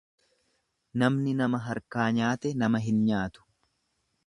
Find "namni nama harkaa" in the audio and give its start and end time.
1.01-2.07